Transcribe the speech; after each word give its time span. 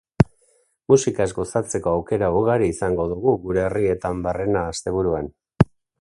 Musikaz 0.93 1.27
gozatzeko 1.39 1.93
aukera 1.99 2.29
ugari 2.39 2.69
izango 2.75 3.07
dugu 3.13 3.35
gure 3.45 3.65
herrietan 3.67 4.25
barrena 4.29 4.65
asteburuan. 4.73 5.31